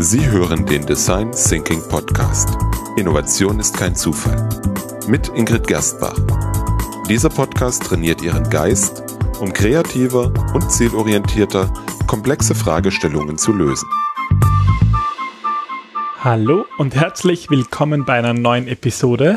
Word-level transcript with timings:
Sie 0.00 0.24
hören 0.30 0.64
den 0.64 0.86
Design 0.86 1.32
Thinking 1.32 1.82
Podcast. 1.88 2.56
Innovation 2.96 3.58
ist 3.58 3.76
kein 3.76 3.96
Zufall. 3.96 4.48
Mit 5.08 5.26
Ingrid 5.34 5.66
Gerstbach. 5.66 6.16
Dieser 7.08 7.28
Podcast 7.28 7.82
trainiert 7.82 8.22
Ihren 8.22 8.48
Geist, 8.48 9.02
um 9.40 9.52
kreativer 9.52 10.32
und 10.54 10.70
zielorientierter 10.70 11.74
komplexe 12.06 12.54
Fragestellungen 12.54 13.38
zu 13.38 13.52
lösen. 13.52 13.88
Hallo 16.20 16.64
und 16.78 16.94
herzlich 16.94 17.50
willkommen 17.50 18.04
bei 18.04 18.18
einer 18.18 18.34
neuen 18.34 18.68
Episode 18.68 19.36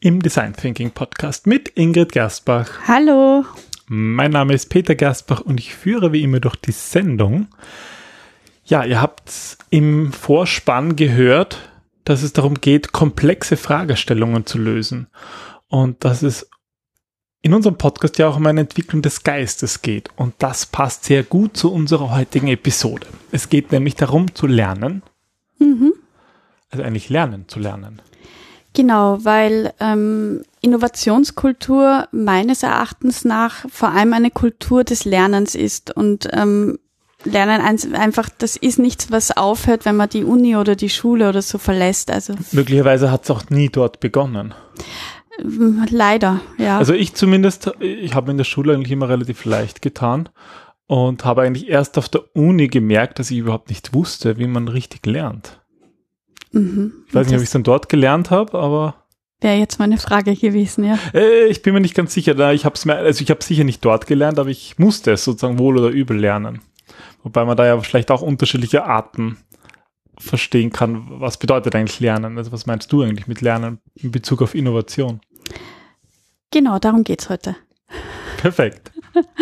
im 0.00 0.22
Design 0.22 0.54
Thinking 0.54 0.92
Podcast 0.92 1.46
mit 1.46 1.68
Ingrid 1.68 2.12
Gerstbach. 2.12 2.70
Hallo. 2.88 3.44
Mein 3.88 4.30
Name 4.30 4.54
ist 4.54 4.70
Peter 4.70 4.94
Gerstbach 4.94 5.42
und 5.42 5.60
ich 5.60 5.74
führe 5.74 6.10
wie 6.14 6.22
immer 6.22 6.40
durch 6.40 6.56
die 6.56 6.72
Sendung. 6.72 7.48
Ja, 8.64 8.84
ihr 8.84 9.00
habt 9.00 9.58
im 9.70 10.12
Vorspann 10.12 10.96
gehört, 10.96 11.58
dass 12.04 12.22
es 12.22 12.32
darum 12.32 12.54
geht, 12.54 12.92
komplexe 12.92 13.56
Fragestellungen 13.56 14.46
zu 14.46 14.58
lösen. 14.58 15.08
Und 15.68 16.04
dass 16.04 16.22
es 16.22 16.48
in 17.42 17.52
unserem 17.52 17.76
Podcast 17.76 18.16
ja 18.18 18.28
auch 18.28 18.36
um 18.36 18.46
eine 18.46 18.62
Entwicklung 18.62 19.02
des 19.02 19.22
Geistes 19.22 19.82
geht. 19.82 20.08
Und 20.16 20.34
das 20.38 20.64
passt 20.64 21.04
sehr 21.04 21.22
gut 21.22 21.58
zu 21.58 21.70
unserer 21.70 22.14
heutigen 22.16 22.48
Episode. 22.48 23.06
Es 23.32 23.50
geht 23.50 23.70
nämlich 23.70 23.96
darum 23.96 24.34
zu 24.34 24.46
lernen. 24.46 25.02
Mhm. 25.58 25.92
Also 26.70 26.84
eigentlich 26.84 27.10
lernen 27.10 27.44
zu 27.48 27.58
lernen. 27.58 28.00
Genau, 28.72 29.22
weil 29.24 29.74
ähm, 29.78 30.42
Innovationskultur 30.62 32.08
meines 32.12 32.62
Erachtens 32.62 33.26
nach 33.26 33.66
vor 33.70 33.90
allem 33.90 34.14
eine 34.14 34.30
Kultur 34.30 34.82
des 34.82 35.04
Lernens 35.04 35.54
ist. 35.54 35.94
Und 35.94 36.28
ähm, 36.32 36.78
Lernen 37.24 37.94
einfach, 37.94 38.28
das 38.38 38.56
ist 38.56 38.78
nichts, 38.78 39.10
was 39.10 39.36
aufhört, 39.36 39.84
wenn 39.84 39.96
man 39.96 40.08
die 40.08 40.24
Uni 40.24 40.56
oder 40.56 40.76
die 40.76 40.90
Schule 40.90 41.28
oder 41.28 41.42
so 41.42 41.58
verlässt. 41.58 42.10
Also 42.10 42.34
möglicherweise 42.52 43.10
hat 43.10 43.24
es 43.24 43.30
auch 43.30 43.48
nie 43.50 43.68
dort 43.68 44.00
begonnen. 44.00 44.54
Leider, 45.90 46.40
ja. 46.58 46.78
Also 46.78 46.94
ich 46.94 47.14
zumindest, 47.14 47.72
ich 47.80 48.14
habe 48.14 48.30
in 48.30 48.36
der 48.36 48.44
Schule 48.44 48.74
eigentlich 48.74 48.92
immer 48.92 49.08
relativ 49.08 49.44
leicht 49.44 49.82
getan 49.82 50.28
und 50.86 51.24
habe 51.24 51.42
eigentlich 51.42 51.68
erst 51.68 51.98
auf 51.98 52.08
der 52.08 52.36
Uni 52.36 52.68
gemerkt, 52.68 53.18
dass 53.18 53.30
ich 53.30 53.38
überhaupt 53.38 53.68
nicht 53.68 53.94
wusste, 53.94 54.38
wie 54.38 54.46
man 54.46 54.68
richtig 54.68 55.06
lernt. 55.06 55.60
Mhm. 56.52 56.92
Ich 57.08 57.14
weiß 57.14 57.26
nicht, 57.26 57.36
ob 57.36 57.42
ich 57.42 57.48
es 57.48 57.52
dann 57.52 57.64
dort 57.64 57.88
gelernt 57.88 58.30
habe, 58.30 58.56
aber 58.58 58.94
Wäre 59.40 59.58
jetzt 59.58 59.78
meine 59.78 59.98
Frage 59.98 60.34
gewesen, 60.34 60.84
ja. 60.84 60.98
Äh, 61.12 61.48
ich 61.48 61.60
bin 61.60 61.74
mir 61.74 61.80
nicht 61.80 61.94
ganz 61.94 62.14
sicher. 62.14 62.52
Ich 62.52 62.64
habe 62.64 62.76
es 62.76 62.88
also 62.88 63.22
ich 63.22 63.30
habe 63.30 63.44
sicher 63.44 63.64
nicht 63.64 63.84
dort 63.84 64.06
gelernt, 64.06 64.38
aber 64.38 64.48
ich 64.48 64.78
musste 64.78 65.12
es 65.12 65.24
sozusagen 65.24 65.58
wohl 65.58 65.76
oder 65.76 65.88
übel 65.88 66.16
lernen. 66.16 66.60
Wobei 67.24 67.44
man 67.44 67.56
da 67.56 67.66
ja 67.66 67.80
vielleicht 67.80 68.10
auch 68.10 68.22
unterschiedliche 68.22 68.84
Arten 68.84 69.38
verstehen 70.18 70.70
kann. 70.70 71.06
Was 71.08 71.38
bedeutet 71.38 71.74
eigentlich 71.74 71.98
Lernen? 71.98 72.38
Also 72.38 72.52
was 72.52 72.66
meinst 72.66 72.92
du 72.92 73.02
eigentlich 73.02 73.26
mit 73.26 73.40
Lernen 73.40 73.80
in 73.94 74.12
Bezug 74.12 74.42
auf 74.42 74.54
Innovation? 74.54 75.20
Genau, 76.52 76.78
darum 76.78 77.02
geht 77.02 77.22
es 77.22 77.30
heute. 77.30 77.56
Perfekt. 78.36 78.92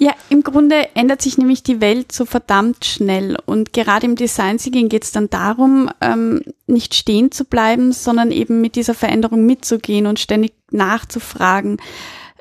Ja, 0.00 0.12
im 0.28 0.42
Grunde 0.42 0.88
ändert 0.96 1.22
sich 1.22 1.38
nämlich 1.38 1.62
die 1.62 1.80
Welt 1.80 2.10
so 2.10 2.24
verdammt 2.24 2.84
schnell. 2.84 3.36
Und 3.46 3.72
gerade 3.72 4.06
im 4.06 4.16
Design 4.16 4.58
Thinking 4.58 4.88
geht 4.88 5.04
es 5.04 5.12
dann 5.12 5.30
darum, 5.30 5.88
ähm, 6.00 6.42
nicht 6.66 6.94
stehen 6.94 7.30
zu 7.30 7.44
bleiben, 7.44 7.92
sondern 7.92 8.32
eben 8.32 8.60
mit 8.60 8.74
dieser 8.74 8.94
Veränderung 8.94 9.46
mitzugehen 9.46 10.06
und 10.06 10.18
ständig 10.18 10.52
nachzufragen 10.72 11.76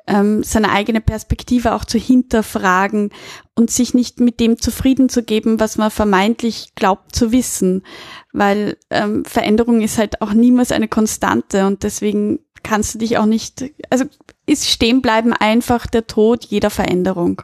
ähm, 0.08 0.44
seine 0.44 0.72
eigene 0.72 1.02
Perspektive 1.02 1.74
auch 1.74 1.86
zu 1.86 1.98
hinterfragen 1.98 3.12
und 3.56 3.72
sich 3.72 3.94
nicht 3.94 4.20
mit 4.20 4.40
dem 4.40 4.60
zufrieden 4.60 5.10
zu 5.10 5.24
geben, 5.24 5.60
was 5.60 5.78
man 5.78 5.92
vermeintlich 5.92 6.74
glaubt 6.76 7.16
zu 7.16 7.32
wissen, 7.32 7.84
weil 8.32 8.78
ähm, 8.90 9.24
Veränderung 9.26 9.82
ist 9.82 9.98
halt 9.98 10.22
auch 10.22 10.34
niemals 10.34 10.72
eine 10.72 10.88
Konstante 10.88 11.68
und 11.68 11.84
deswegen 11.84 12.40
kannst 12.64 12.96
du 12.96 13.00
dich 13.00 13.18
auch 13.18 13.26
nicht, 13.26 13.66
also 13.90 14.06
ist 14.46 14.70
stehen 14.70 15.02
bleiben 15.02 15.34
einfach 15.34 15.88
der 15.88 16.08
Tod 16.08 16.46
jeder 16.46 16.70
Veränderung. 16.70 17.42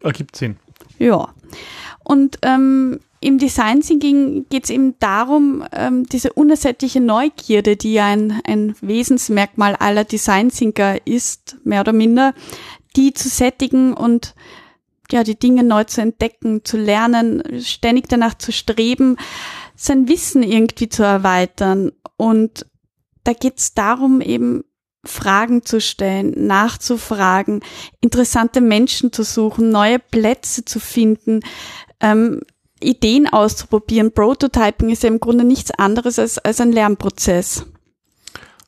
Ergibt 0.00 0.36
Sinn. 0.36 0.56
Ja. 0.98 1.34
Und 2.04 2.38
ähm, 2.42 3.00
im 3.22 3.38
Design 3.38 3.80
Thinking 3.80 4.46
geht 4.50 4.64
es 4.64 4.70
eben 4.70 4.98
darum, 4.98 5.64
ähm, 5.72 6.04
diese 6.06 6.32
unersättliche 6.32 7.00
Neugierde, 7.00 7.76
die 7.76 7.94
ja 7.94 8.06
ein, 8.06 8.42
ein 8.44 8.74
Wesensmerkmal 8.80 9.76
aller 9.76 10.04
Design 10.04 10.50
Thinker 10.50 11.06
ist, 11.06 11.56
mehr 11.64 11.80
oder 11.80 11.92
minder, 11.92 12.34
die 12.96 13.14
zu 13.14 13.28
sättigen 13.28 13.94
und 13.94 14.34
ja, 15.10 15.22
die 15.22 15.38
Dinge 15.38 15.62
neu 15.62 15.84
zu 15.84 16.00
entdecken, 16.00 16.64
zu 16.64 16.76
lernen, 16.76 17.42
ständig 17.60 18.08
danach 18.08 18.34
zu 18.34 18.50
streben, 18.50 19.16
sein 19.76 20.08
Wissen 20.08 20.42
irgendwie 20.42 20.88
zu 20.88 21.02
erweitern. 21.02 21.92
Und 22.16 22.66
da 23.24 23.34
geht 23.34 23.58
es 23.58 23.74
darum, 23.74 24.20
eben 24.20 24.64
Fragen 25.04 25.64
zu 25.64 25.80
stellen, 25.80 26.46
nachzufragen, 26.46 27.60
interessante 28.00 28.60
Menschen 28.60 29.12
zu 29.12 29.22
suchen, 29.22 29.70
neue 29.70 29.98
Plätze 29.98 30.64
zu 30.64 30.80
finden, 30.80 31.40
ähm, 32.00 32.40
Ideen 32.82 33.28
auszuprobieren. 33.28 34.12
Prototyping 34.12 34.90
ist 34.90 35.02
ja 35.02 35.08
im 35.08 35.20
Grunde 35.20 35.44
nichts 35.44 35.70
anderes 35.70 36.18
als, 36.18 36.38
als 36.38 36.60
ein 36.60 36.72
Lernprozess. 36.72 37.66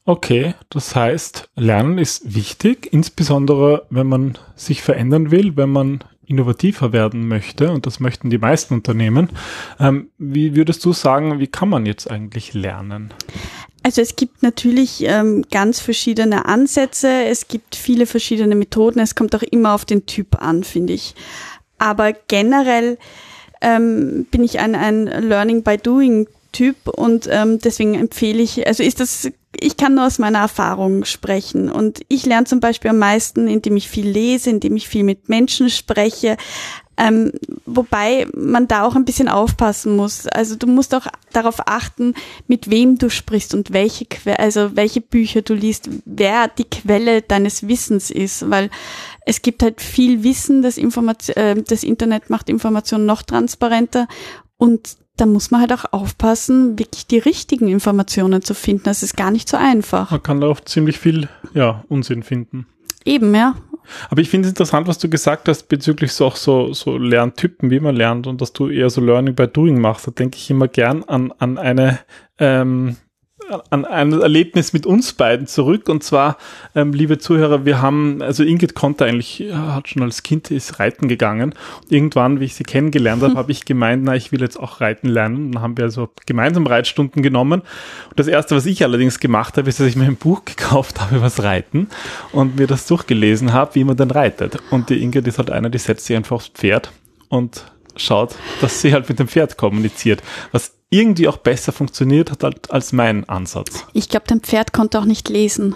Okay, 0.06 0.54
das 0.68 0.94
heißt, 0.94 1.48
Lernen 1.56 1.96
ist 1.96 2.34
wichtig, 2.34 2.92
insbesondere 2.92 3.86
wenn 3.88 4.06
man 4.06 4.38
sich 4.54 4.82
verändern 4.82 5.30
will, 5.30 5.56
wenn 5.56 5.70
man 5.70 6.04
innovativer 6.26 6.92
werden 6.92 7.26
möchte, 7.26 7.70
und 7.70 7.86
das 7.86 8.00
möchten 8.00 8.30
die 8.30 8.38
meisten 8.38 8.74
Unternehmen. 8.74 9.30
Ähm, 9.80 10.10
wie 10.18 10.56
würdest 10.56 10.84
du 10.84 10.92
sagen, 10.92 11.38
wie 11.38 11.46
kann 11.46 11.68
man 11.68 11.86
jetzt 11.86 12.10
eigentlich 12.10 12.54
lernen? 12.54 13.12
Also 13.82 14.00
es 14.00 14.16
gibt 14.16 14.42
natürlich 14.42 15.04
ähm, 15.04 15.44
ganz 15.50 15.80
verschiedene 15.80 16.46
Ansätze, 16.46 17.24
es 17.24 17.48
gibt 17.48 17.76
viele 17.76 18.06
verschiedene 18.06 18.54
Methoden, 18.54 19.00
es 19.00 19.14
kommt 19.14 19.34
auch 19.34 19.42
immer 19.42 19.74
auf 19.74 19.84
den 19.84 20.06
Typ 20.06 20.40
an, 20.42 20.64
finde 20.64 20.94
ich. 20.94 21.14
Aber 21.78 22.12
generell 22.12 22.98
ähm, 23.64 24.26
bin 24.30 24.44
ich 24.44 24.60
ein, 24.60 24.74
ein 24.74 25.06
Learning 25.06 25.62
by 25.62 25.78
Doing 25.78 26.28
Typ 26.52 26.86
und 26.86 27.28
ähm, 27.30 27.58
deswegen 27.58 27.94
empfehle 27.94 28.40
ich, 28.40 28.64
also 28.66 28.84
ist 28.84 29.00
das, 29.00 29.28
ich 29.58 29.76
kann 29.76 29.96
nur 29.96 30.06
aus 30.06 30.20
meiner 30.20 30.38
Erfahrung 30.38 31.04
sprechen. 31.04 31.68
Und 31.68 32.02
ich 32.08 32.26
lerne 32.26 32.46
zum 32.46 32.60
Beispiel 32.60 32.90
am 32.90 32.98
meisten, 32.98 33.48
indem 33.48 33.76
ich 33.76 33.88
viel 33.88 34.08
lese, 34.08 34.50
indem 34.50 34.76
ich 34.76 34.88
viel 34.88 35.02
mit 35.02 35.28
Menschen 35.28 35.68
spreche, 35.68 36.36
ähm, 36.96 37.32
wobei 37.66 38.26
man 38.34 38.68
da 38.68 38.84
auch 38.84 38.94
ein 38.94 39.04
bisschen 39.04 39.28
aufpassen 39.28 39.96
muss. 39.96 40.26
Also 40.26 40.56
du 40.56 40.66
musst 40.66 40.94
auch 40.94 41.06
darauf 41.32 41.66
achten, 41.66 42.14
mit 42.46 42.70
wem 42.70 42.98
du 42.98 43.10
sprichst 43.10 43.54
und 43.54 43.72
welche 43.72 44.04
que 44.04 44.38
also 44.38 44.76
welche 44.76 45.00
Bücher 45.00 45.42
du 45.42 45.54
liest, 45.54 45.88
wer 46.04 46.48
die 46.48 46.64
Quelle 46.64 47.22
deines 47.22 47.66
Wissens 47.66 48.10
ist, 48.10 48.48
weil 48.50 48.70
es 49.26 49.42
gibt 49.42 49.62
halt 49.62 49.80
viel 49.80 50.22
Wissen, 50.22 50.62
das, 50.62 50.78
Information, 50.78 51.36
äh, 51.36 51.62
das 51.62 51.82
Internet 51.82 52.30
macht 52.30 52.48
Informationen 52.48 53.06
noch 53.06 53.22
transparenter 53.22 54.06
und 54.56 54.96
da 55.16 55.26
muss 55.26 55.50
man 55.50 55.60
halt 55.60 55.72
auch 55.72 55.92
aufpassen, 55.92 56.78
wirklich 56.78 57.06
die 57.06 57.18
richtigen 57.18 57.68
Informationen 57.68 58.42
zu 58.42 58.54
finden. 58.54 58.84
Das 58.84 59.02
ist 59.02 59.16
gar 59.16 59.30
nicht 59.30 59.48
so 59.48 59.56
einfach. 59.56 60.10
Man 60.10 60.22
kann 60.22 60.40
da 60.40 60.48
oft 60.48 60.68
ziemlich 60.68 60.98
viel 60.98 61.28
ja, 61.54 61.84
Unsinn 61.88 62.22
finden. 62.22 62.66
Eben, 63.04 63.34
ja. 63.34 63.54
Aber 64.10 64.20
ich 64.20 64.30
finde 64.30 64.46
es 64.46 64.52
interessant, 64.52 64.86
was 64.86 64.98
du 64.98 65.08
gesagt 65.08 65.48
hast 65.48 65.68
bezüglich 65.68 66.12
so 66.12 66.26
auch 66.26 66.36
so, 66.36 66.72
so 66.72 66.96
Lerntypen, 66.96 67.70
wie 67.70 67.80
man 67.80 67.96
lernt 67.96 68.26
und 68.26 68.40
dass 68.40 68.52
du 68.52 68.68
eher 68.68 68.90
so 68.90 69.00
Learning 69.00 69.34
by 69.34 69.46
Doing 69.46 69.80
machst. 69.80 70.06
Da 70.06 70.10
denke 70.10 70.36
ich 70.36 70.50
immer 70.50 70.68
gern 70.68 71.04
an, 71.04 71.32
an 71.38 71.58
eine 71.58 72.00
ähm, 72.38 72.96
an 73.70 73.84
ein 73.84 74.12
Erlebnis 74.12 74.72
mit 74.72 74.86
uns 74.86 75.12
beiden 75.12 75.46
zurück. 75.46 75.88
Und 75.88 76.02
zwar, 76.02 76.38
ähm, 76.74 76.92
liebe 76.92 77.18
Zuhörer, 77.18 77.64
wir 77.64 77.82
haben, 77.82 78.22
also 78.22 78.42
Ingrid 78.42 78.74
konnte 78.74 79.04
eigentlich, 79.04 79.44
hat 79.52 79.88
schon 79.88 80.02
als 80.02 80.22
Kind 80.22 80.50
ist 80.50 80.78
reiten 80.78 81.08
gegangen. 81.08 81.54
irgendwann, 81.88 82.40
wie 82.40 82.44
ich 82.44 82.54
sie 82.54 82.64
kennengelernt 82.64 83.22
habe, 83.22 83.34
habe 83.36 83.52
ich 83.52 83.64
gemeint, 83.64 84.04
na, 84.04 84.14
ich 84.14 84.32
will 84.32 84.40
jetzt 84.40 84.58
auch 84.58 84.80
reiten 84.80 85.08
lernen. 85.08 85.52
Dann 85.52 85.62
haben 85.62 85.76
wir 85.76 85.84
also 85.84 86.08
gemeinsam 86.26 86.66
Reitstunden 86.66 87.22
genommen. 87.22 87.60
Und 88.10 88.18
das 88.18 88.26
erste, 88.26 88.56
was 88.56 88.66
ich 88.66 88.82
allerdings 88.82 89.20
gemacht 89.20 89.56
habe, 89.56 89.68
ist, 89.68 89.80
dass 89.80 89.86
ich 89.86 89.96
mir 89.96 90.06
ein 90.06 90.16
Buch 90.16 90.44
gekauft 90.44 91.00
habe 91.00 91.16
über 91.16 91.24
das 91.24 91.42
Reiten 91.42 91.88
und 92.32 92.56
mir 92.56 92.66
das 92.66 92.86
durchgelesen 92.86 93.52
habe, 93.52 93.74
wie 93.74 93.84
man 93.84 93.96
dann 93.96 94.10
reitet. 94.10 94.58
Und 94.70 94.90
die 94.90 95.02
Ingrid 95.02 95.26
ist 95.26 95.38
halt 95.38 95.50
einer, 95.50 95.70
die 95.70 95.78
setzt 95.78 96.06
sich 96.06 96.16
einfach 96.16 96.36
aufs 96.36 96.48
Pferd 96.48 96.92
und 97.28 97.64
schaut, 97.96 98.34
dass 98.60 98.80
sie 98.80 98.92
halt 98.92 99.08
mit 99.08 99.18
dem 99.18 99.28
Pferd 99.28 99.56
kommuniziert. 99.56 100.22
Was 100.52 100.72
irgendwie 100.94 101.26
auch 101.26 101.38
besser 101.38 101.72
funktioniert 101.72 102.30
hat 102.30 102.70
als 102.70 102.92
mein 102.92 103.28
Ansatz. 103.28 103.84
Ich 103.92 104.08
glaube, 104.08 104.26
dein 104.28 104.40
Pferd 104.40 104.72
konnte 104.72 105.00
auch 105.00 105.04
nicht 105.04 105.28
lesen. 105.28 105.74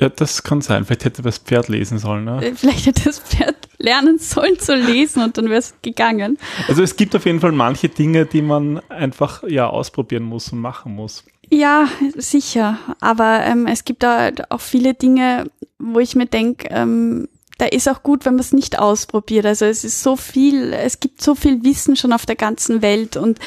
Ja, 0.00 0.10
das 0.10 0.44
kann 0.44 0.60
sein. 0.60 0.84
Vielleicht 0.84 1.06
hätte 1.06 1.22
das 1.22 1.38
Pferd 1.38 1.68
lesen 1.68 1.98
sollen. 1.98 2.24
Ne? 2.24 2.44
Äh, 2.44 2.54
vielleicht 2.54 2.86
hätte 2.86 3.04
das 3.04 3.18
Pferd 3.18 3.56
lernen 3.78 4.18
sollen 4.18 4.58
zu 4.58 4.76
lesen 4.76 5.22
und 5.22 5.38
dann 5.38 5.46
wäre 5.46 5.58
es 5.58 5.74
gegangen. 5.82 6.38
Also 6.68 6.82
es 6.82 6.94
gibt 6.94 7.16
auf 7.16 7.24
jeden 7.24 7.40
Fall 7.40 7.52
manche 7.52 7.88
Dinge, 7.88 8.26
die 8.26 8.42
man 8.42 8.80
einfach 8.90 9.42
ja 9.48 9.66
ausprobieren 9.66 10.24
muss 10.24 10.52
und 10.52 10.60
machen 10.60 10.94
muss. 10.94 11.24
Ja, 11.50 11.88
sicher. 12.14 12.78
Aber 13.00 13.40
ähm, 13.44 13.66
es 13.66 13.84
gibt 13.84 14.02
da 14.02 14.30
auch 14.50 14.60
viele 14.60 14.94
Dinge, 14.94 15.50
wo 15.78 15.98
ich 15.98 16.14
mir 16.14 16.26
denke, 16.26 16.68
ähm, 16.70 17.28
da 17.56 17.66
ist 17.66 17.88
auch 17.88 18.04
gut, 18.04 18.24
wenn 18.24 18.34
man 18.34 18.40
es 18.40 18.52
nicht 18.52 18.78
ausprobiert. 18.78 19.46
Also 19.46 19.64
es 19.64 19.84
ist 19.84 20.02
so 20.02 20.16
viel, 20.16 20.72
es 20.72 21.00
gibt 21.00 21.22
so 21.22 21.34
viel 21.34 21.64
Wissen 21.64 21.96
schon 21.96 22.12
auf 22.12 22.24
der 22.24 22.36
ganzen 22.36 22.82
Welt 22.82 23.16
und 23.16 23.40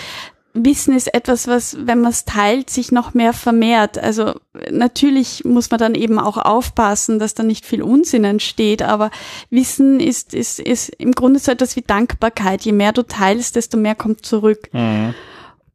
Wissen 0.54 0.96
ist 0.96 1.14
etwas, 1.14 1.48
was, 1.48 1.78
wenn 1.86 2.02
man 2.02 2.12
es 2.12 2.26
teilt, 2.26 2.70
sich 2.70 2.92
noch 2.92 3.14
mehr 3.14 3.34
vermehrt. 3.34 3.98
Also 3.98 4.34
natürlich 4.70 5.46
muss 5.46 5.72
man 5.72 5.80
dann 5.80 5.96
eben 5.96 6.20
auch 6.20 6.38
aufpassen, 6.38 7.20
dass 7.20 7.34
da 7.34 7.44
nicht 7.44 7.66
viel 7.66 7.82
Unsinn 7.82 8.24
entsteht, 8.24 8.82
aber 8.82 9.12
Wissen 9.50 10.00
ist, 10.00 10.34
ist, 10.34 10.60
ist 10.60 10.90
im 10.98 11.14
Grunde 11.14 11.40
so 11.40 11.52
etwas 11.52 11.76
wie 11.76 11.82
Dankbarkeit. 11.82 12.64
Je 12.64 12.74
mehr 12.74 12.92
du 12.92 13.04
teilst, 13.04 13.56
desto 13.56 13.78
mehr 13.78 13.96
kommt 13.96 14.26
zurück. 14.26 14.70
Mhm. 14.74 15.14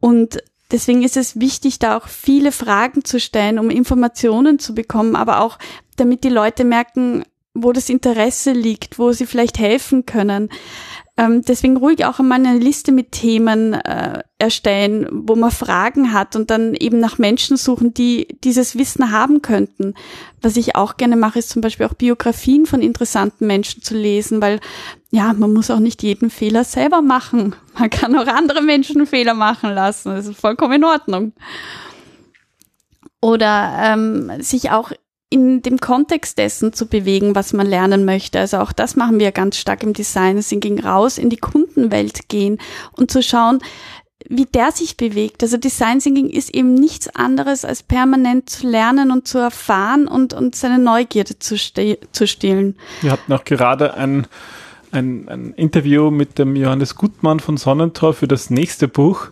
Und 0.01 0.39
deswegen 0.71 1.03
ist 1.03 1.17
es 1.17 1.41
wichtig, 1.41 1.79
da 1.79 1.97
auch 1.97 2.09
viele 2.09 2.53
Fragen 2.53 3.05
zu 3.05 3.19
stellen, 3.19 3.59
um 3.59 3.71
Informationen 3.71 4.59
zu 4.59 4.75
bekommen, 4.75 5.17
aber 5.17 5.41
auch 5.41 5.59
damit 5.97 6.25
die 6.25 6.29
Leute 6.29 6.65
merken, 6.65 7.25
wo 7.55 7.73
das 7.73 7.89
Interesse 7.89 8.53
liegt, 8.53 8.99
wo 8.99 9.13
sie 9.13 9.27
vielleicht 9.27 9.59
helfen 9.59 10.05
können. 10.05 10.51
Ähm, 11.19 11.41
deswegen 11.43 11.79
ruhig 11.79 12.05
auch 12.05 12.19
einmal 12.19 12.45
eine 12.45 12.59
Liste 12.59 12.93
mit 12.93 13.13
Themen 13.13 13.73
äh, 13.73 14.23
erstellen, 14.39 15.09
wo 15.11 15.35
man 15.35 15.51
Fragen 15.51 16.13
hat 16.13 16.37
und 16.37 16.51
dann 16.51 16.75
eben 16.75 17.01
nach 17.01 17.17
Menschen 17.17 17.57
suchen, 17.57 17.95
die 17.95 18.37
dieses 18.45 18.77
Wissen 18.77 19.11
haben 19.11 19.41
könnten. 19.41 19.95
Was 20.43 20.59
ich 20.59 20.77
auch 20.77 20.99
gerne 20.99 21.17
mache, 21.17 21.39
ist 21.39 21.49
zum 21.49 21.63
Beispiel 21.63 21.87
auch 21.87 21.95
Biografien 21.95 22.67
von 22.67 22.83
interessanten 22.83 23.47
Menschen 23.47 23.83
zu 23.83 23.95
lesen, 23.95 24.43
weil 24.43 24.61
ja, 25.11 25.33
man 25.33 25.55
muss 25.55 25.71
auch 25.71 25.79
nicht 25.79 26.03
jeden 26.03 26.29
Fehler 26.29 26.65
selber 26.65 27.01
machen. 27.01 27.57
Man 27.79 27.89
kann 27.89 28.17
auch 28.17 28.27
andere 28.27 28.61
Menschen 28.61 29.07
Fehler 29.07 29.35
machen 29.35 29.71
lassen. 29.71 30.11
Das 30.11 30.27
ist 30.27 30.39
vollkommen 30.39 30.75
in 30.75 30.85
Ordnung. 30.85 31.33
Oder 33.23 33.73
ähm, 33.83 34.31
sich 34.41 34.71
auch 34.71 34.93
in 35.37 35.63
dem 35.63 35.79
Kontext 35.79 36.39
dessen 36.39 36.73
zu 36.73 36.87
bewegen, 36.87 37.35
was 37.35 37.53
man 37.53 37.67
lernen 37.67 38.05
möchte. 38.05 38.41
Also 38.41 38.59
auch 38.59 38.73
das 38.73 38.97
machen 38.97 39.21
wir 39.21 39.31
ganz 39.33 39.59
stark 39.59 39.83
im 39.83 39.93
Design 39.93 40.41
Thinking 40.41 40.81
raus, 40.81 41.19
in 41.19 41.31
die 41.31 41.37
Kundenwelt 41.37 42.29
gehen 42.29 42.59
und 42.93 43.11
zu 43.11 43.23
schauen, 43.23 43.61
wie 44.29 44.47
der 44.47 44.73
sich 44.73 44.97
bewegt. 44.97 45.43
Also 45.43 45.59
Design 45.59 46.01
Thinking 46.01 46.31
ist 46.31 46.55
eben 46.55 46.75
nichts 46.75 47.09
anderes 47.15 47.65
als 47.65 47.83
permanent 47.83 48.49
zu 48.51 48.67
lernen 48.67 49.11
und 49.11 49.29
zu 49.29 49.39
erfahren 49.39 50.09
und, 50.09 50.33
und 50.33 50.57
seine 50.57 50.79
Neugierde 50.79 51.39
zu, 51.39 51.57
ste 51.57 51.99
zu 52.13 52.27
stillen. 52.27 52.77
Wir 53.03 53.13
hatten 53.13 53.33
auch 53.33 53.45
gerade 53.45 53.95
ein, 53.95 54.27
ein, 54.91 55.29
ein 55.29 55.53
Interview 55.53 56.11
mit 56.11 56.39
dem 56.39 56.57
Johannes 56.57 56.97
Gutmann 56.97 57.41
von 57.41 57.57
Sonnentor 57.59 58.15
für 58.15 58.27
das 58.27 58.51
nächste 58.51 58.89
Buch. 58.89 59.29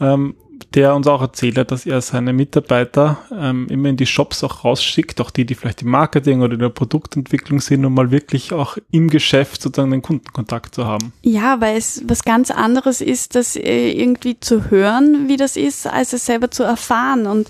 Ähm, 0.00 0.34
der 0.74 0.94
uns 0.94 1.06
auch 1.06 1.20
erzählt 1.20 1.58
hat, 1.58 1.70
dass 1.70 1.86
er 1.86 2.00
seine 2.00 2.32
Mitarbeiter 2.32 3.18
ähm, 3.32 3.66
immer 3.68 3.88
in 3.88 3.96
die 3.96 4.06
Shops 4.06 4.44
auch 4.44 4.64
rausschickt, 4.64 5.20
auch 5.20 5.30
die, 5.30 5.46
die 5.46 5.54
vielleicht 5.54 5.82
im 5.82 5.88
Marketing 5.88 6.42
oder 6.42 6.54
in 6.54 6.60
der 6.60 6.68
Produktentwicklung 6.68 7.60
sind, 7.60 7.84
um 7.84 7.94
mal 7.94 8.10
wirklich 8.10 8.52
auch 8.52 8.76
im 8.90 9.08
Geschäft 9.08 9.62
sozusagen 9.62 9.90
den 9.90 10.02
Kundenkontakt 10.02 10.74
zu 10.74 10.86
haben. 10.86 11.12
Ja, 11.22 11.60
weil 11.60 11.76
es 11.76 12.02
was 12.06 12.24
ganz 12.24 12.50
anderes 12.50 13.00
ist, 13.00 13.34
das 13.34 13.56
äh, 13.56 13.90
irgendwie 13.90 14.38
zu 14.40 14.70
hören, 14.70 15.28
wie 15.28 15.36
das 15.36 15.56
ist, 15.56 15.86
als 15.86 16.12
es 16.12 16.26
selber 16.26 16.50
zu 16.50 16.62
erfahren. 16.62 17.26
Und 17.26 17.48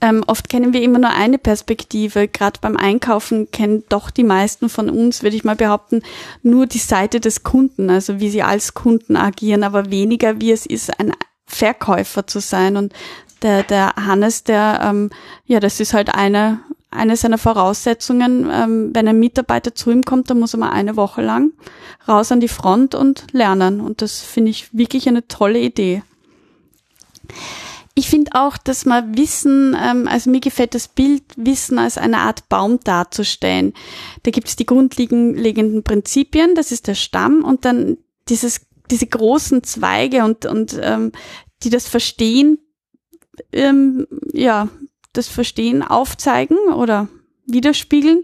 ähm, 0.00 0.24
oft 0.26 0.48
kennen 0.48 0.72
wir 0.72 0.82
immer 0.82 0.98
nur 0.98 1.10
eine 1.10 1.38
Perspektive. 1.38 2.28
Gerade 2.28 2.58
beim 2.60 2.76
Einkaufen 2.76 3.50
kennen 3.50 3.84
doch 3.88 4.10
die 4.10 4.24
meisten 4.24 4.68
von 4.68 4.90
uns, 4.90 5.22
würde 5.22 5.36
ich 5.36 5.44
mal 5.44 5.56
behaupten, 5.56 6.02
nur 6.42 6.66
die 6.66 6.78
Seite 6.78 7.20
des 7.20 7.42
Kunden, 7.42 7.90
also 7.90 8.20
wie 8.20 8.30
sie 8.30 8.42
als 8.42 8.74
Kunden 8.74 9.16
agieren, 9.16 9.62
aber 9.62 9.90
weniger, 9.90 10.40
wie 10.40 10.52
es 10.52 10.66
ist, 10.66 10.98
ein 10.98 11.12
Verkäufer 11.54 12.26
zu 12.26 12.40
sein. 12.40 12.76
Und 12.76 12.92
der, 13.42 13.62
der 13.62 13.94
Hannes, 13.96 14.44
der, 14.44 14.80
ähm, 14.82 15.10
ja, 15.46 15.60
das 15.60 15.80
ist 15.80 15.94
halt 15.94 16.14
eine, 16.14 16.60
eine 16.90 17.16
seiner 17.16 17.38
Voraussetzungen. 17.38 18.48
Ähm, 18.50 18.90
wenn 18.94 19.08
ein 19.08 19.18
Mitarbeiter 19.18 19.74
zu 19.74 19.90
ihm 19.90 20.02
kommt, 20.02 20.30
dann 20.30 20.40
muss 20.40 20.54
er 20.54 20.60
mal 20.60 20.70
eine 20.70 20.96
Woche 20.96 21.22
lang 21.22 21.52
raus 22.08 22.32
an 22.32 22.40
die 22.40 22.48
Front 22.48 22.94
und 22.94 23.26
lernen. 23.32 23.80
Und 23.80 24.02
das 24.02 24.20
finde 24.20 24.50
ich 24.50 24.76
wirklich 24.76 25.08
eine 25.08 25.26
tolle 25.28 25.58
Idee. 25.58 26.02
Ich 27.94 28.08
finde 28.08 28.30
auch, 28.34 28.56
dass 28.56 28.86
man 28.86 29.18
Wissen, 29.18 29.76
ähm, 29.78 30.08
also 30.08 30.30
mir 30.30 30.40
gefällt 30.40 30.74
das 30.74 30.88
Bild, 30.88 31.22
Wissen 31.36 31.78
als 31.78 31.98
eine 31.98 32.18
Art 32.18 32.48
Baum 32.48 32.80
darzustellen. 32.82 33.74
Da 34.22 34.30
gibt 34.30 34.48
es 34.48 34.56
die 34.56 34.64
grundlegenden 34.64 35.82
Prinzipien, 35.82 36.54
das 36.54 36.72
ist 36.72 36.86
der 36.86 36.94
Stamm 36.94 37.44
und 37.44 37.66
dann 37.66 37.98
dieses 38.28 38.62
diese 38.92 39.06
großen 39.06 39.62
Zweige 39.64 40.22
und, 40.22 40.44
und 40.44 40.78
ähm, 40.82 41.12
die 41.64 41.70
das 41.70 41.88
Verstehen, 41.88 42.58
ähm, 43.52 44.06
ja, 44.32 44.68
das 45.12 45.28
Verstehen 45.28 45.82
aufzeigen 45.82 46.56
oder 46.74 47.08
widerspiegeln. 47.46 48.22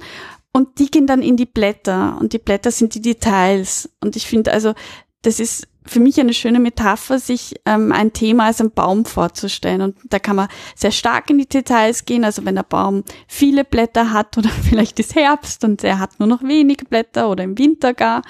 Und 0.52 0.79
die 0.79 0.90
gehen 0.90 1.06
dann 1.06 1.23
in 1.23 1.37
die 1.37 1.46
Blätter 1.46 2.17
und 2.20 2.32
die 2.32 2.38
Blätter 2.38 2.70
sind 2.70 2.94
die 2.94 3.02
Details. 3.02 3.90
Und 4.00 4.17
ich 4.17 4.26
finde 4.26 4.52
also, 4.52 4.75
das 5.23 5.40
ist 5.40 5.69
für 5.88 6.00
mich 6.00 6.20
eine 6.20 6.35
schöne 6.35 6.61
Metapher, 6.61 7.19
sich 7.19 7.55
ähm, 7.64 7.93
ein 7.93 8.12
Thema 8.12 8.46
als 8.46 8.61
ein 8.61 8.70
Baum 8.70 9.05
vorzustellen. 9.05 9.81
Und 9.81 9.96
da 10.11 10.19
kann 10.19 10.37
man 10.37 10.49
sehr 10.75 10.91
stark 10.91 11.31
in 11.31 11.38
die 11.38 11.49
Details 11.49 12.05
gehen. 12.05 12.25
Also 12.25 12.44
wenn 12.44 12.55
der 12.55 12.62
Baum 12.62 13.05
viele 13.26 13.64
Blätter 13.64 14.12
hat 14.12 14.37
oder 14.38 14.49
vielleicht 14.69 14.99
ist 15.00 15.14
Herbst 15.14 15.64
und 15.64 15.82
er 15.84 15.99
hat 15.99 16.19
nur 16.19 16.29
noch 16.29 16.43
wenige 16.43 16.84
Blätter 16.84 17.31
oder 17.31 17.44
im 17.44 17.58
Winter 17.58 17.94
gar. 17.94 18.23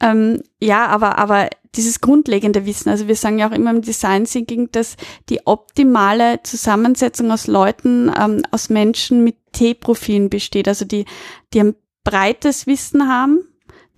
Ähm, 0.00 0.42
ja, 0.60 0.86
aber, 0.86 1.18
aber 1.18 1.48
dieses 1.76 2.00
grundlegende 2.00 2.66
Wissen. 2.66 2.88
Also 2.88 3.08
wir 3.08 3.16
sagen 3.16 3.38
ja 3.38 3.48
auch 3.48 3.54
immer 3.54 3.70
im 3.70 3.82
Design 3.82 4.24
Thinking, 4.24 4.70
dass 4.72 4.96
die 5.28 5.46
optimale 5.46 6.42
Zusammensetzung 6.42 7.30
aus 7.30 7.46
Leuten, 7.46 8.12
ähm, 8.18 8.42
aus 8.50 8.70
Menschen 8.70 9.24
mit 9.24 9.36
T-Profilen 9.52 10.30
besteht. 10.30 10.68
Also 10.68 10.84
die, 10.84 11.04
die 11.52 11.60
ein 11.60 11.74
breites 12.04 12.66
Wissen 12.66 13.08
haben, 13.08 13.40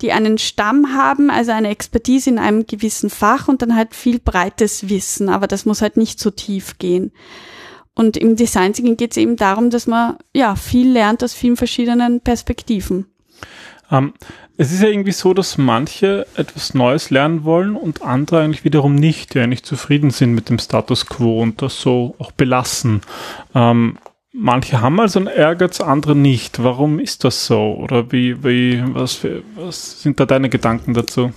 die 0.01 0.11
einen 0.11 0.37
Stamm 0.37 0.93
haben, 0.95 1.29
also 1.29 1.51
eine 1.51 1.69
Expertise 1.69 2.29
in 2.29 2.39
einem 2.39 2.65
gewissen 2.67 3.09
Fach 3.09 3.47
und 3.47 3.61
dann 3.61 3.75
halt 3.75 3.95
viel 3.95 4.19
breites 4.19 4.89
Wissen, 4.89 5.29
aber 5.29 5.47
das 5.47 5.65
muss 5.65 5.81
halt 5.81 5.97
nicht 5.97 6.19
so 6.19 6.29
tief 6.29 6.77
gehen. 6.77 7.11
Und 7.95 8.15
im 8.15 8.35
Design 8.35 8.73
Thinking 8.73 8.95
geht 8.95 9.11
es 9.11 9.17
eben 9.17 9.37
darum, 9.37 9.71
dass 9.71 9.87
man 9.87 10.17
ja 10.33 10.55
viel 10.55 10.91
lernt 10.91 11.23
aus 11.23 11.33
vielen 11.33 11.57
verschiedenen 11.57 12.21
Perspektiven. 12.21 13.07
Ähm, 13.91 14.13
es 14.57 14.71
ist 14.71 14.81
ja 14.81 14.89
irgendwie 14.89 15.11
so, 15.11 15.33
dass 15.33 15.57
manche 15.57 16.25
etwas 16.35 16.73
Neues 16.73 17.09
lernen 17.09 17.43
wollen 17.43 17.75
und 17.75 18.01
andere 18.01 18.41
eigentlich 18.41 18.63
wiederum 18.63 18.95
nicht, 18.95 19.33
die 19.33 19.39
eigentlich 19.39 19.63
zufrieden 19.63 20.09
sind 20.09 20.33
mit 20.33 20.49
dem 20.49 20.59
Status 20.59 21.05
quo 21.05 21.41
und 21.41 21.61
das 21.61 21.79
so 21.79 22.15
auch 22.17 22.31
belassen. 22.31 23.01
Ähm, 23.53 23.97
manche 24.33 24.81
haben 24.81 24.99
also 24.99 25.19
einen 25.19 25.27
Ehrgeiz, 25.27 25.79
andere 25.79 26.15
nicht. 26.15 26.63
Warum 26.63 26.99
ist 26.99 27.23
das 27.23 27.45
so? 27.45 27.75
Oder 27.75 28.11
wie, 28.11 28.43
wie, 28.43 28.83
was, 28.93 29.13
für, 29.13 29.43
was 29.55 30.01
sind 30.01 30.19
da 30.19 30.25
deine 30.25 30.49
Gedanken 30.49 30.93
dazu? 30.93 31.31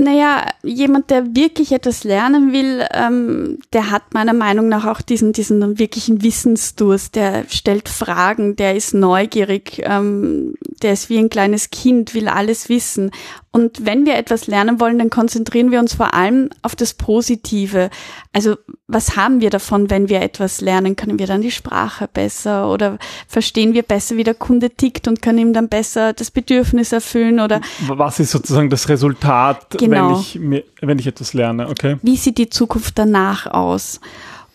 Naja, 0.00 0.46
jemand, 0.62 1.10
der 1.10 1.36
wirklich 1.36 1.72
etwas 1.72 2.04
lernen 2.04 2.54
will, 2.54 2.86
ähm, 2.94 3.58
der 3.74 3.90
hat 3.90 4.14
meiner 4.14 4.32
Meinung 4.32 4.66
nach 4.66 4.86
auch 4.86 5.02
diesen, 5.02 5.34
diesen 5.34 5.78
wirklichen 5.78 6.22
Wissensdurst, 6.22 7.16
der 7.16 7.44
stellt 7.48 7.90
Fragen, 7.90 8.56
der 8.56 8.74
ist 8.76 8.94
neugierig, 8.94 9.82
ähm, 9.84 10.54
der 10.80 10.94
ist 10.94 11.10
wie 11.10 11.18
ein 11.18 11.28
kleines 11.28 11.68
Kind, 11.68 12.14
will 12.14 12.28
alles 12.28 12.70
wissen. 12.70 13.10
Und 13.52 13.84
wenn 13.84 14.06
wir 14.06 14.14
etwas 14.14 14.46
lernen 14.46 14.78
wollen, 14.78 14.98
dann 14.98 15.10
konzentrieren 15.10 15.72
wir 15.72 15.80
uns 15.80 15.94
vor 15.94 16.14
allem 16.14 16.50
auf 16.62 16.76
das 16.76 16.94
Positive. 16.94 17.90
Also 18.32 18.56
was 18.86 19.16
haben 19.16 19.40
wir 19.40 19.50
davon, 19.50 19.90
wenn 19.90 20.08
wir 20.08 20.22
etwas 20.22 20.60
lernen? 20.60 20.94
Können 20.94 21.18
wir 21.18 21.26
dann 21.26 21.42
die 21.42 21.50
Sprache 21.50 22.08
besser 22.12 22.70
oder 22.70 22.98
verstehen 23.26 23.74
wir 23.74 23.82
besser, 23.82 24.16
wie 24.16 24.22
der 24.22 24.34
Kunde 24.34 24.70
tickt 24.70 25.08
und 25.08 25.20
können 25.20 25.38
ihm 25.38 25.52
dann 25.52 25.68
besser 25.68 26.12
das 26.12 26.30
Bedürfnis 26.30 26.92
erfüllen 26.92 27.40
oder? 27.40 27.60
Was 27.88 28.20
ist 28.20 28.30
sozusagen 28.30 28.70
das 28.70 28.88
Resultat, 28.88 29.70
genau. 29.70 30.22
wenn, 30.34 30.52
ich, 30.52 30.62
wenn 30.80 30.98
ich 31.00 31.08
etwas 31.08 31.34
lerne? 31.34 31.68
Okay. 31.68 31.96
Wie 32.02 32.16
sieht 32.16 32.38
die 32.38 32.50
Zukunft 32.50 32.98
danach 32.98 33.48
aus? 33.48 34.00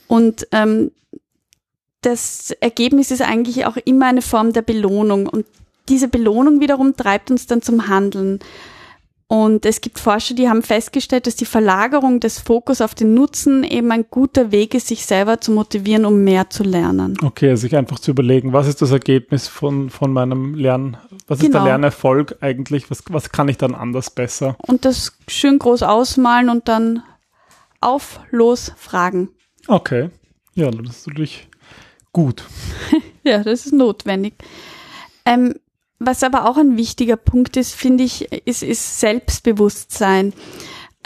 Und 0.07 0.47
ähm, 0.53 0.91
das 1.99 2.51
Ergebnis 2.61 3.11
ist 3.11 3.21
eigentlich 3.21 3.65
auch 3.65 3.75
immer 3.83 4.05
eine 4.05 4.21
Form 4.21 4.53
der 4.53 4.61
Belohnung 4.61 5.27
und 5.27 5.45
diese 5.89 6.07
Belohnung 6.07 6.61
wiederum 6.61 6.95
treibt 6.95 7.29
uns 7.29 7.45
dann 7.45 7.61
zum 7.61 7.87
Handeln. 7.87 8.39
Und 9.27 9.65
es 9.65 9.82
gibt 9.82 9.98
Forscher, 9.98 10.36
die 10.36 10.50
haben 10.50 10.62
festgestellt, 10.62 11.25
dass 11.25 11.36
die 11.36 11.46
Verlagerung 11.46 12.20
des 12.20 12.39
Fokus 12.39 12.79
auf 12.79 12.94
den 12.94 13.15
Nutzen 13.15 13.63
eben 13.63 13.91
ein 13.91 14.05
guter 14.08 14.51
Weg 14.51 14.75
ist, 14.75 14.88
sich 14.88 15.08
selber 15.08 15.41
zu 15.41 15.51
motivieren, 15.51 16.05
um 16.05 16.24
mehr 16.24 16.51
zu 16.51 16.63
lernen. 16.63 17.17
Okay, 17.24 17.55
sich 17.55 17.75
einfach 17.75 17.98
zu 17.98 18.12
überlegen, 18.12 18.53
was 18.53 18.67
ist 18.67 18.84
das 18.84 18.91
Ergebnis 18.91 19.48
von, 19.48 19.89
von 19.89 20.13
meinem 20.13 20.53
Lernen, 20.53 20.98
was 21.27 21.39
genau. 21.39 21.41
ist 21.41 21.41
der 21.41 21.50
genau. 21.50 21.65
Lernerfolg 21.65 22.38
eigentlich, 22.41 22.91
was, 22.91 23.03
was 23.10 23.32
kann 23.32 23.48
ich 23.48 23.58
dann 23.58 23.74
anders 23.74 24.12
besser? 24.12 24.58
Und 24.60 24.86
das 24.86 25.17
schön 25.27 25.58
groß 25.58 25.82
ausmalen 25.82 26.50
und 26.50 26.67
dann 26.67 27.01
auf, 27.82 28.20
los, 28.29 28.74
fragen. 28.77 29.29
Okay, 29.67 30.12
ja, 30.53 30.70
das 30.70 30.98
ist 30.98 31.08
natürlich 31.08 31.48
gut. 32.13 32.44
ja, 33.24 33.44
das 33.44 33.65
ist 33.65 33.74
notwendig. 33.74 34.36
Ähm, 35.25 35.55
was 35.99 36.23
aber 36.23 36.49
auch 36.49 36.57
ein 36.57 36.77
wichtiger 36.77 37.17
Punkt 37.17 37.57
ist, 37.57 37.73
finde 37.73 38.03
ich, 38.03 38.31
ist, 38.45 38.63
ist 38.63 38.99
Selbstbewusstsein. 38.99 40.33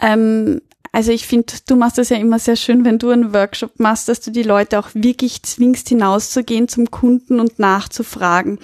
Ähm, 0.02 0.62
also 0.92 1.12
ich 1.12 1.28
finde, 1.28 1.54
du 1.68 1.76
machst 1.76 1.98
das 2.00 2.10
ja 2.10 2.18
immer 2.18 2.40
sehr 2.40 2.56
schön, 2.56 2.84
wenn 2.84 2.98
du 2.98 3.12
einen 3.12 3.34
Workshop 3.34 3.80
machst, 3.80 4.10
dass 4.10 4.22
du 4.22 4.32
die 4.32 4.44
Leute 4.44 4.80
auch 4.80 4.90
wirklich 4.94 5.44
zwingst, 5.44 5.90
hinauszugehen 5.90 6.68
zum 6.68 6.90
Kunden 6.90 7.40
und 7.40 7.60
nachzufragen. 7.60 8.60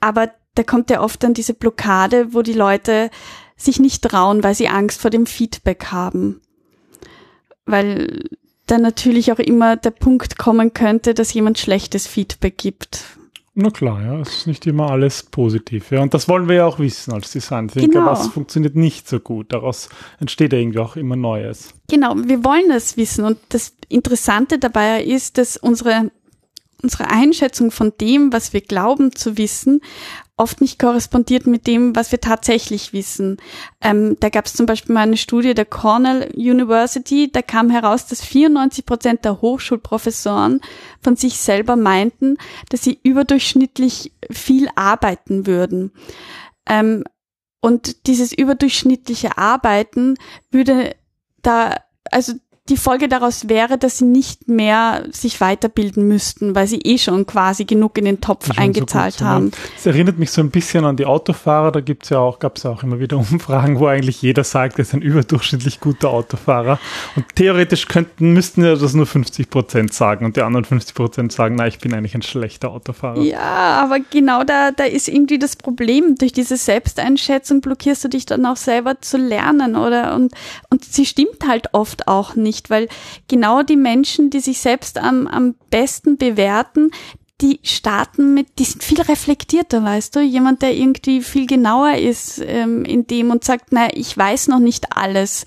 Aber 0.00 0.30
da 0.54 0.62
kommt 0.62 0.90
ja 0.90 1.02
oft 1.02 1.22
dann 1.22 1.34
diese 1.34 1.54
Blockade, 1.54 2.32
wo 2.32 2.42
die 2.42 2.54
Leute 2.54 3.10
sich 3.56 3.78
nicht 3.78 4.02
trauen, 4.02 4.42
weil 4.42 4.54
sie 4.54 4.68
Angst 4.68 5.00
vor 5.00 5.10
dem 5.10 5.26
Feedback 5.26 5.86
haben. 5.86 6.40
Weil 7.66 8.24
dann 8.66 8.82
natürlich 8.82 9.32
auch 9.32 9.38
immer 9.38 9.76
der 9.76 9.90
Punkt 9.90 10.38
kommen 10.38 10.72
könnte, 10.72 11.12
dass 11.12 11.34
jemand 11.34 11.58
schlechtes 11.58 12.06
Feedback 12.06 12.56
gibt. 12.56 13.17
Na 13.60 13.70
klar, 13.70 14.00
ja, 14.00 14.20
es 14.20 14.28
ist 14.36 14.46
nicht 14.46 14.66
immer 14.68 14.88
alles 14.92 15.24
positiv. 15.24 15.90
Ja, 15.90 16.00
und 16.00 16.14
das 16.14 16.28
wollen 16.28 16.46
wir 16.48 16.54
ja 16.54 16.66
auch 16.66 16.78
wissen 16.78 17.12
als 17.12 17.32
Design 17.32 17.66
Thinker, 17.66 17.88
Genau. 18.00 18.06
was 18.12 18.28
funktioniert 18.28 18.76
nicht 18.76 19.08
so 19.08 19.18
gut. 19.18 19.52
Daraus 19.52 19.88
entsteht 20.20 20.52
ja 20.52 20.60
irgendwie 20.60 20.78
auch 20.78 20.94
immer 20.94 21.16
Neues. 21.16 21.74
Genau, 21.90 22.14
wir 22.16 22.44
wollen 22.44 22.68
das 22.68 22.96
wissen. 22.96 23.24
Und 23.24 23.38
das 23.48 23.72
Interessante 23.88 24.60
dabei 24.60 25.02
ist, 25.02 25.38
dass 25.38 25.56
unsere, 25.56 26.12
unsere 26.84 27.08
Einschätzung 27.10 27.72
von 27.72 27.92
dem, 28.00 28.32
was 28.32 28.52
wir 28.52 28.60
glauben 28.60 29.12
zu 29.16 29.36
wissen, 29.38 29.80
oft 30.38 30.60
nicht 30.60 30.78
korrespondiert 30.78 31.46
mit 31.46 31.66
dem, 31.66 31.94
was 31.94 32.12
wir 32.12 32.20
tatsächlich 32.20 32.92
wissen. 32.92 33.36
Ähm, 33.80 34.16
da 34.20 34.28
gab 34.28 34.46
es 34.46 34.54
zum 34.54 34.66
Beispiel 34.66 34.94
mal 34.94 35.02
eine 35.02 35.16
Studie 35.16 35.54
der 35.54 35.64
Cornell 35.64 36.30
University, 36.34 37.30
da 37.30 37.42
kam 37.42 37.70
heraus, 37.70 38.06
dass 38.06 38.24
94 38.24 38.86
Prozent 38.86 39.24
der 39.24 39.40
Hochschulprofessoren 39.40 40.60
von 41.00 41.16
sich 41.16 41.38
selber 41.38 41.76
meinten, 41.76 42.38
dass 42.70 42.82
sie 42.82 42.98
überdurchschnittlich 43.02 44.12
viel 44.30 44.68
arbeiten 44.76 45.46
würden. 45.46 45.92
Ähm, 46.66 47.04
und 47.60 48.06
dieses 48.06 48.32
überdurchschnittliche 48.32 49.36
Arbeiten 49.36 50.14
würde 50.50 50.94
da, 51.42 51.76
also 52.10 52.34
die 52.68 52.76
Folge 52.76 53.08
daraus 53.08 53.48
wäre, 53.48 53.78
dass 53.78 53.98
sie 53.98 54.04
nicht 54.04 54.48
mehr 54.48 55.04
sich 55.10 55.40
weiterbilden 55.40 56.06
müssten, 56.06 56.54
weil 56.54 56.66
sie 56.66 56.78
eh 56.78 56.98
schon 56.98 57.26
quasi 57.26 57.64
genug 57.64 57.96
in 57.98 58.04
den 58.04 58.20
Topf 58.20 58.50
eingezahlt 58.58 59.14
so 59.14 59.24
haben. 59.24 59.52
Es 59.76 59.86
erinnert 59.86 60.18
mich 60.18 60.30
so 60.30 60.40
ein 60.40 60.50
bisschen 60.50 60.84
an 60.84 60.96
die 60.96 61.06
Autofahrer. 61.06 61.72
Da 61.72 61.80
gibt's 61.80 62.10
ja 62.10 62.18
auch, 62.18 62.38
gab's 62.38 62.64
ja 62.64 62.70
auch 62.70 62.82
immer 62.82 63.00
wieder 63.00 63.16
Umfragen, 63.30 63.78
wo 63.78 63.86
eigentlich 63.86 64.22
jeder 64.22 64.44
sagt, 64.44 64.78
er 64.78 64.82
ist 64.82 64.94
ein 64.94 65.02
überdurchschnittlich 65.02 65.80
guter 65.80 66.10
Autofahrer. 66.10 66.78
Und 67.16 67.24
theoretisch 67.34 67.86
könnten, 67.88 68.32
müssten 68.32 68.64
ja 68.64 68.74
das 68.76 68.94
nur 68.94 69.06
50 69.06 69.50
Prozent 69.50 69.92
sagen 69.92 70.24
und 70.24 70.36
die 70.36 70.42
anderen 70.42 70.64
50 70.64 70.94
Prozent 70.94 71.32
sagen, 71.32 71.56
na, 71.56 71.66
ich 71.66 71.78
bin 71.78 71.94
eigentlich 71.94 72.14
ein 72.14 72.22
schlechter 72.22 72.70
Autofahrer. 72.70 73.20
Ja, 73.22 73.80
aber 73.82 73.98
genau 74.10 74.44
da, 74.44 74.70
da 74.72 74.84
ist 74.84 75.08
irgendwie 75.08 75.38
das 75.38 75.56
Problem. 75.56 76.16
Durch 76.16 76.32
diese 76.32 76.56
Selbsteinschätzung 76.56 77.60
blockierst 77.60 78.04
du 78.04 78.08
dich 78.08 78.26
dann 78.26 78.44
auch 78.46 78.56
selber 78.56 79.00
zu 79.00 79.16
lernen, 79.16 79.76
oder? 79.76 80.14
Und, 80.14 80.32
und 80.70 80.84
sie 80.84 81.06
stimmt 81.06 81.46
halt 81.46 81.72
oft 81.72 82.08
auch 82.08 82.34
nicht, 82.34 82.57
weil 82.70 82.88
genau 83.28 83.62
die 83.62 83.76
Menschen, 83.76 84.30
die 84.30 84.40
sich 84.40 84.60
selbst 84.60 84.98
am, 84.98 85.26
am 85.26 85.54
besten 85.70 86.16
bewerten, 86.16 86.90
die 87.40 87.60
starten 87.62 88.34
mit, 88.34 88.58
die 88.58 88.64
sind 88.64 88.82
viel 88.82 89.00
reflektierter, 89.00 89.84
weißt 89.84 90.16
du? 90.16 90.20
Jemand, 90.20 90.62
der 90.62 90.74
irgendwie 90.74 91.22
viel 91.22 91.46
genauer 91.46 91.94
ist 91.94 92.42
ähm, 92.44 92.84
in 92.84 93.06
dem 93.06 93.30
und 93.30 93.44
sagt, 93.44 93.66
na, 93.70 93.88
ich 93.94 94.16
weiß 94.16 94.48
noch 94.48 94.58
nicht 94.58 94.96
alles. 94.96 95.46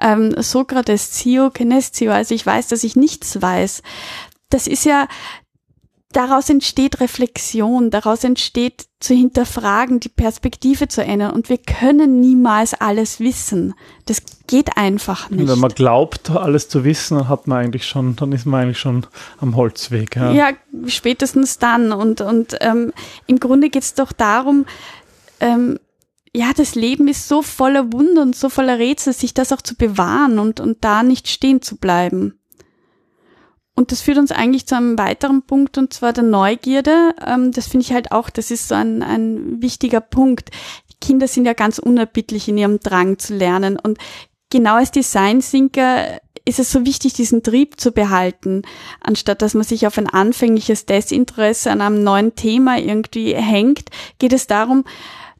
Ähm, 0.00 0.40
Sokrates, 0.40 1.10
Zio, 1.10 1.50
Kenestio, 1.50 2.12
also 2.12 2.34
ich 2.34 2.46
weiß, 2.46 2.68
dass 2.68 2.84
ich 2.84 2.94
nichts 2.94 3.42
weiß. 3.42 3.82
Das 4.50 4.68
ist 4.68 4.84
ja, 4.84 5.08
daraus 6.16 6.48
entsteht 6.50 7.00
Reflexion, 7.00 7.90
daraus 7.90 8.24
entsteht 8.24 8.86
zu 9.00 9.14
hinterfragen, 9.14 10.00
die 10.00 10.08
Perspektive 10.08 10.88
zu 10.88 11.04
ändern. 11.04 11.32
Und 11.32 11.48
wir 11.48 11.58
können 11.58 12.20
niemals 12.20 12.74
alles 12.74 13.20
wissen. 13.20 13.74
Das 14.06 14.22
geht 14.46 14.76
einfach 14.76 15.30
Und 15.30 15.38
nicht. 15.38 15.48
wenn 15.48 15.58
man 15.58 15.72
glaubt, 15.72 16.30
alles 16.30 16.68
zu 16.68 16.84
wissen, 16.84 17.18
dann 17.18 17.28
hat 17.28 17.46
man 17.46 17.58
eigentlich 17.58 17.86
schon, 17.86 18.16
dann 18.16 18.32
ist 18.32 18.46
man 18.46 18.62
eigentlich 18.62 18.78
schon 18.78 19.06
am 19.38 19.56
Holzweg. 19.56 20.16
Ja. 20.16 20.32
Ja, 20.32 20.50
spätestens 20.86 21.58
dann. 21.58 21.92
Und, 21.92 22.20
und 22.20 22.56
ähm, 22.60 22.92
im 23.26 23.40
Grunde 23.40 23.70
geht 23.70 23.82
es 23.82 23.94
doch 23.94 24.12
darum, 24.12 24.66
ähm, 25.40 25.78
ja, 26.34 26.52
das 26.56 26.74
Leben 26.74 27.08
ist 27.08 27.28
so 27.28 27.42
voller 27.42 27.92
Wunder 27.92 28.22
und 28.22 28.34
so 28.34 28.48
voller 28.48 28.78
Rätsel, 28.78 29.12
sich 29.12 29.34
das 29.34 29.52
auch 29.52 29.60
zu 29.60 29.74
bewahren 29.74 30.38
und, 30.38 30.60
und 30.60 30.82
da 30.82 31.02
nicht 31.02 31.28
stehen 31.28 31.60
zu 31.60 31.76
bleiben. 31.76 32.38
Und 33.74 33.90
das 33.90 34.02
führt 34.02 34.18
uns 34.18 34.32
eigentlich 34.32 34.66
zu 34.66 34.76
einem 34.76 34.98
weiteren 34.98 35.42
Punkt, 35.42 35.78
und 35.78 35.92
zwar 35.92 36.12
der 36.12 36.24
Neugierde. 36.24 37.14
Ähm, 37.26 37.52
das 37.52 37.66
finde 37.66 37.86
ich 37.86 37.92
halt 37.92 38.12
auch, 38.12 38.28
das 38.30 38.50
ist 38.50 38.68
so 38.68 38.74
ein, 38.74 39.02
ein 39.02 39.62
wichtiger 39.62 40.00
Punkt. 40.00 40.50
Kinder 41.00 41.26
sind 41.26 41.46
ja 41.46 41.54
ganz 41.54 41.78
unerbittlich 41.78 42.48
in 42.48 42.58
ihrem 42.58 42.80
Drang 42.80 43.18
zu 43.18 43.34
lernen. 43.34 43.78
Und 43.78 43.98
genau 44.50 44.76
als 44.76 44.90
Design 44.90 45.40
Thinker 45.40 46.20
ist 46.44 46.58
es 46.58 46.72
so 46.72 46.84
wichtig, 46.84 47.14
diesen 47.14 47.42
Trieb 47.42 47.80
zu 47.80 47.92
behalten, 47.92 48.62
anstatt 49.00 49.42
dass 49.42 49.54
man 49.54 49.64
sich 49.64 49.86
auf 49.86 49.96
ein 49.96 50.08
anfängliches 50.08 50.86
Desinteresse 50.86 51.70
an 51.70 51.80
einem 51.80 52.02
neuen 52.02 52.34
Thema 52.34 52.78
irgendwie 52.78 53.34
hängt, 53.34 53.90
geht 54.18 54.32
es 54.32 54.46
darum, 54.46 54.84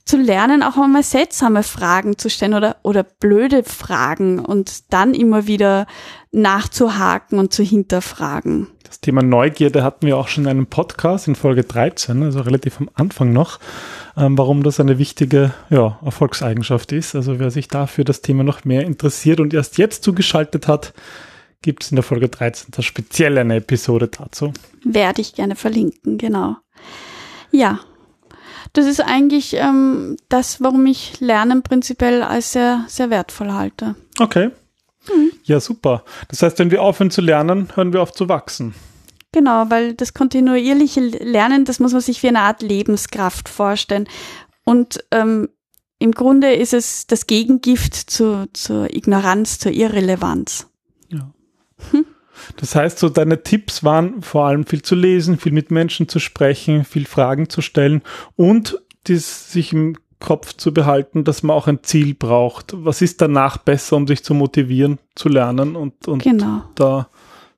zu 0.04 0.16
lernen, 0.16 0.62
auch 0.62 0.76
einmal 0.76 1.02
seltsame 1.02 1.62
Fragen 1.62 2.18
zu 2.18 2.28
stellen 2.28 2.54
oder, 2.54 2.76
oder 2.82 3.04
blöde 3.04 3.62
Fragen 3.62 4.40
und 4.40 4.92
dann 4.92 5.14
immer 5.14 5.46
wieder 5.46 5.86
nachzuhaken 6.32 7.38
und 7.38 7.52
zu 7.52 7.62
hinterfragen. 7.62 8.68
Das 8.84 9.00
Thema 9.00 9.22
Neugierde 9.22 9.84
hatten 9.84 10.06
wir 10.06 10.16
auch 10.16 10.28
schon 10.28 10.44
in 10.44 10.50
einem 10.50 10.66
Podcast 10.66 11.28
in 11.28 11.34
Folge 11.34 11.62
13, 11.62 12.22
also 12.22 12.40
relativ 12.40 12.80
am 12.80 12.90
Anfang 12.94 13.32
noch, 13.32 13.60
ähm, 14.16 14.36
warum 14.36 14.62
das 14.62 14.80
eine 14.80 14.98
wichtige 14.98 15.52
ja, 15.70 15.98
Erfolgseigenschaft 16.04 16.92
ist. 16.92 17.14
Also 17.14 17.38
wer 17.38 17.50
sich 17.50 17.68
dafür 17.68 18.04
das 18.04 18.22
Thema 18.22 18.44
noch 18.44 18.64
mehr 18.64 18.84
interessiert 18.84 19.40
und 19.40 19.54
erst 19.54 19.78
jetzt 19.78 20.04
zugeschaltet 20.04 20.68
hat, 20.68 20.94
gibt 21.60 21.84
es 21.84 21.92
in 21.92 21.96
der 21.96 22.02
Folge 22.02 22.28
13 22.28 22.68
das 22.72 22.84
speziell 22.84 23.38
eine 23.38 23.56
Episode 23.56 24.08
dazu. 24.08 24.52
Werde 24.84 25.20
ich 25.20 25.34
gerne 25.34 25.54
verlinken, 25.54 26.18
genau. 26.18 26.56
Ja, 27.50 27.80
das 28.72 28.86
ist 28.86 29.00
eigentlich 29.00 29.54
ähm, 29.54 30.16
das, 30.28 30.62
warum 30.62 30.86
ich 30.86 31.20
Lernen 31.20 31.62
prinzipiell 31.62 32.22
als 32.22 32.52
sehr, 32.52 32.84
sehr 32.88 33.10
wertvoll 33.10 33.52
halte. 33.52 33.94
Okay. 34.18 34.50
Ja, 35.44 35.60
super. 35.60 36.04
Das 36.28 36.42
heißt, 36.42 36.58
wenn 36.58 36.70
wir 36.70 36.82
aufhören 36.82 37.10
zu 37.10 37.20
lernen, 37.20 37.68
hören 37.74 37.92
wir 37.92 38.02
auf 38.02 38.12
zu 38.12 38.28
wachsen. 38.28 38.74
Genau, 39.32 39.64
weil 39.70 39.94
das 39.94 40.14
kontinuierliche 40.14 41.00
Lernen, 41.00 41.64
das 41.64 41.80
muss 41.80 41.92
man 41.92 42.02
sich 42.02 42.22
wie 42.22 42.28
eine 42.28 42.40
Art 42.40 42.62
Lebenskraft 42.62 43.48
vorstellen. 43.48 44.06
Und 44.64 45.02
ähm, 45.10 45.48
im 45.98 46.12
Grunde 46.12 46.52
ist 46.52 46.74
es 46.74 47.06
das 47.06 47.26
Gegengift 47.26 47.94
zu, 47.94 48.48
zur 48.52 48.94
Ignoranz, 48.94 49.58
zur 49.58 49.72
Irrelevanz. 49.72 50.66
Das 52.56 52.74
heißt, 52.74 52.98
so 52.98 53.08
deine 53.08 53.42
Tipps 53.42 53.84
waren 53.84 54.22
vor 54.22 54.46
allem 54.46 54.66
viel 54.66 54.82
zu 54.82 54.94
lesen, 54.94 55.38
viel 55.38 55.52
mit 55.52 55.70
Menschen 55.70 56.08
zu 56.08 56.18
sprechen, 56.18 56.84
viel 56.84 57.06
Fragen 57.06 57.48
zu 57.48 57.60
stellen 57.60 58.02
und 58.36 58.80
dies 59.06 59.52
sich 59.52 59.72
im 59.72 59.96
Kopf 60.22 60.54
zu 60.54 60.72
behalten, 60.72 61.24
dass 61.24 61.42
man 61.42 61.54
auch 61.56 61.66
ein 61.66 61.82
Ziel 61.82 62.14
braucht. 62.14 62.72
Was 62.76 63.02
ist 63.02 63.20
danach 63.20 63.58
besser, 63.58 63.96
um 63.96 64.06
sich 64.06 64.24
zu 64.24 64.32
motivieren, 64.32 64.98
zu 65.14 65.28
lernen 65.28 65.76
und, 65.76 66.08
und 66.08 66.22
Genau. 66.22 66.62
da 66.74 67.08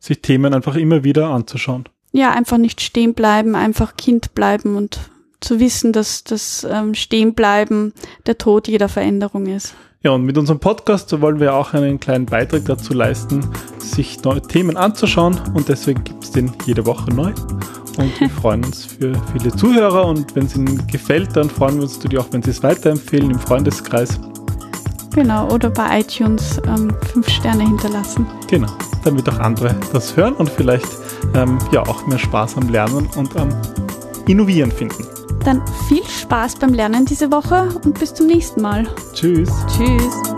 sich 0.01 0.21
Themen 0.21 0.53
einfach 0.53 0.75
immer 0.75 1.05
wieder 1.05 1.29
anzuschauen. 1.29 1.85
Ja, 2.13 2.33
einfach 2.33 2.59
nicht 2.59 2.81
stehen 2.81 3.15
bleiben, 3.15 3.55
einfach 3.55 3.97
Kind 3.97 4.35
bleiben 4.35 4.77
und 4.77 4.99
zu 5.41 5.61
wissen, 5.61 5.93
dass 5.93 6.25
das 6.25 6.67
ähm, 6.69 6.95
Stehenbleiben 6.95 7.93
der 8.27 8.39
Tod 8.39 8.67
jeder 8.69 8.89
Veränderung 8.89 9.47
ist. 9.47 9.75
Ja, 10.03 10.11
und 10.11 10.25
mit 10.25 10.37
unserem 10.37 10.61
Podcast 10.61 11.19
wollen 11.23 11.41
wir 11.41 11.55
auch 11.55 11.73
einen 11.73 11.99
kleinen 11.99 12.27
Beitrag 12.27 12.67
dazu 12.67 12.93
leisten, 12.93 13.49
sich 13.79 14.23
neue 14.23 14.43
Themen 14.43 14.77
anzuschauen 14.77 15.41
und 15.55 15.69
deswegen 15.69 16.05
gibt 16.05 16.25
es 16.25 16.31
den 16.31 16.53
jede 16.67 16.85
Woche 16.87 17.11
neu. 17.13 17.33
Und 17.99 18.21
wir 18.21 18.31
freuen 18.31 18.65
uns 18.65 18.85
für 18.85 19.13
viele 19.33 19.55
Zuhörer 19.55 20.07
und 20.07 20.35
wenn 20.35 20.47
es 20.47 20.57
Ihnen 20.57 20.87
gefällt, 20.87 21.37
dann 21.37 21.49
freuen 21.49 21.77
wir 21.77 21.83
uns 21.85 21.97
natürlich 21.97 22.19
auch, 22.19 22.29
wenn 22.31 22.43
Sie 22.43 22.51
es 22.51 22.63
weiterempfehlen 22.63 23.31
im 23.31 23.39
Freundeskreis. 23.39 24.19
Genau, 25.15 25.49
oder 25.51 25.71
bei 25.71 26.01
iTunes 26.01 26.61
ähm, 26.67 26.93
fünf 27.13 27.29
Sterne 27.29 27.63
hinterlassen. 27.65 28.27
Genau, 28.49 28.71
damit 29.05 29.29
auch 29.29 29.39
andere 29.39 29.77
das 29.93 30.17
hören 30.17 30.35
und 30.35 30.51
vielleicht 30.51 30.89
ähm, 31.35 31.59
ja 31.71 31.83
auch 31.83 32.05
mehr 32.07 32.19
Spaß 32.19 32.57
am 32.57 32.69
Lernen 32.69 33.09
und 33.17 33.37
am 33.37 33.49
Innovieren 34.27 34.73
finden. 34.73 35.07
Dann 35.45 35.63
viel 35.89 36.05
Spaß 36.05 36.57
beim 36.57 36.73
Lernen 36.73 37.05
diese 37.05 37.31
Woche 37.31 37.69
und 37.85 37.99
bis 37.99 38.15
zum 38.15 38.27
nächsten 38.27 38.63
Mal. 38.63 38.89
Tschüss. 39.13 39.51
Tschüss. 39.69 40.34